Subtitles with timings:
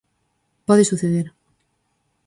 [0.67, 1.25] Pode suceder.